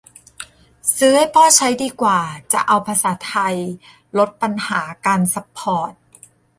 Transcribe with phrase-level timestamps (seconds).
[0.95, 2.19] ซื้อให้พ่อใช้ดีกว่า
[2.53, 3.55] จะเอาภาษาไทย
[4.17, 5.93] ลดปัญหาการซัพพอร์ต!